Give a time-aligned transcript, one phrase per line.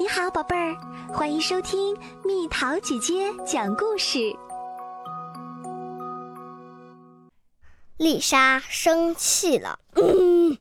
[0.00, 0.76] 你好，宝贝儿，
[1.12, 4.32] 欢迎收听蜜桃姐姐讲故事。
[7.96, 9.76] 丽莎生气了。
[9.96, 10.56] 嗯，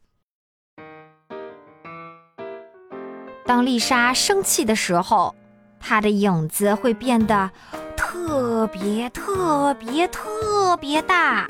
[3.46, 5.36] 当丽莎生气的时候，
[5.80, 7.52] 她的影子会变得
[7.96, 11.46] 特别特别特别大，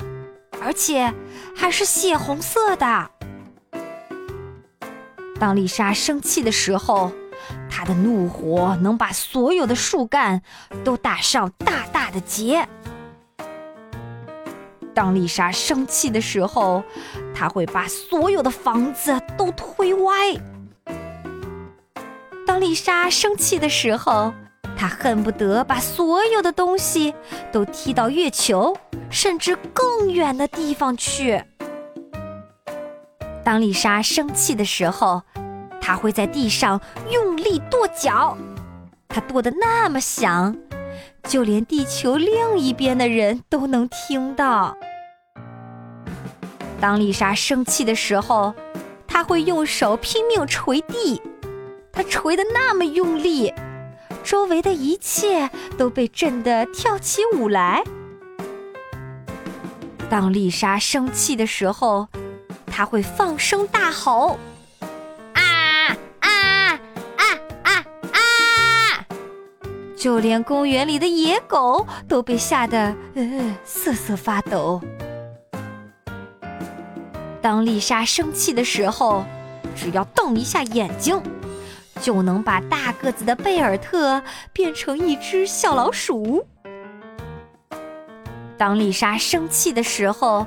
[0.60, 1.10] 而且
[1.56, 3.10] 还是血红色的。
[5.40, 7.10] 当丽莎生气的时候，
[7.78, 10.42] 她的怒火能把所有的树干
[10.82, 12.66] 都打上大大的结。
[14.92, 16.82] 当丽莎生气的时候，
[17.32, 20.12] 她会把所有的房子都推歪。
[22.44, 24.34] 当丽莎生气的时候，
[24.76, 27.14] 她恨不得把所有的东西
[27.52, 28.76] 都踢到月球，
[29.08, 31.44] 甚至更远的地方去。
[33.44, 35.22] 当丽莎生气的时候，
[35.88, 36.78] 他会在地上
[37.10, 38.36] 用力跺脚，
[39.08, 40.54] 他跺得那么响，
[41.22, 44.76] 就连地球另一边的人都能听到。
[46.78, 48.54] 当丽莎生气的时候，
[49.06, 51.22] 她会用手拼命捶地，
[51.90, 53.54] 她捶得那么用力，
[54.22, 57.82] 周围的一切都被震得跳起舞来。
[60.10, 62.08] 当丽莎生气的时候，
[62.66, 64.38] 她会放声大吼
[69.98, 74.80] ：“就连公园里的野狗都被吓得呃瑟瑟发抖。
[77.42, 79.24] 当丽莎生气的时候，
[79.74, 81.20] 只要瞪一下眼睛，
[82.00, 86.46] 就能把大个子的贝尔特变成一只小老鼠。
[88.56, 90.46] 当丽莎生气的时候，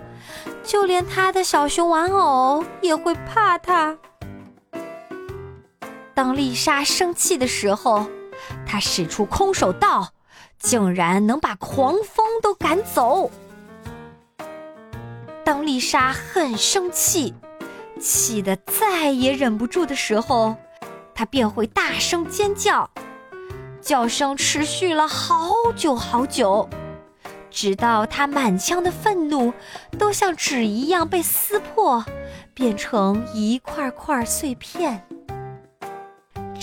[0.64, 3.98] 就连她的小熊玩偶也会怕她。
[6.14, 8.06] 当丽莎生气的时候，
[8.72, 10.14] 他使出空手道，
[10.58, 13.30] 竟然能把狂风都赶走。
[15.44, 17.34] 当丽莎很生气，
[18.00, 20.56] 气得再也忍不住的时候，
[21.14, 22.90] 她便会大声尖叫，
[23.82, 26.70] 叫声持续了好久好久。
[27.50, 29.52] 直到他满腔的愤怒
[30.00, 32.06] 都像纸一样被撕破，
[32.54, 35.06] 变成一块块碎片。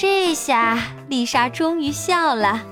[0.01, 0.79] 这下
[1.09, 2.63] 丽莎终于笑了，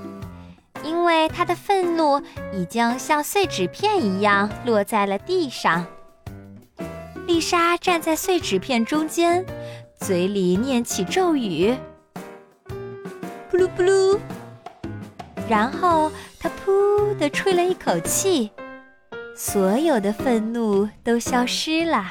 [0.85, 2.23] 因为她的愤怒
[2.55, 5.85] 已经像碎纸片一样落在了地上。
[7.27, 9.45] 丽莎站在碎纸片中间，
[9.99, 11.75] 嘴里念起咒语
[13.51, 14.19] ：“噗噜噗噜。”
[15.51, 16.13] 然后。
[16.39, 18.53] 他噗的吹了一口气，
[19.35, 22.05] 所有的愤怒都消失了。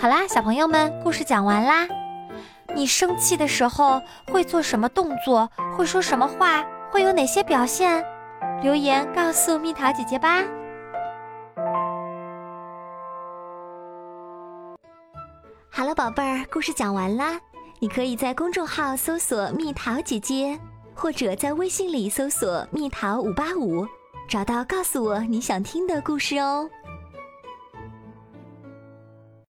[0.00, 1.84] 好啦，小朋友们，故事讲完啦。
[2.72, 5.50] 你生气的时候会做什么动作？
[5.76, 6.64] 会说什么话？
[6.88, 8.04] 会有哪些表现？
[8.62, 10.44] 留言告诉蜜桃姐姐吧。
[15.68, 17.40] 好了，宝贝儿，故事讲完啦。
[17.80, 20.56] 你可以在公众号搜索“蜜桃姐姐”，
[20.94, 23.84] 或者在微信里搜索“蜜桃五八五”，
[24.30, 26.70] 找到告诉我你想听的故事哦。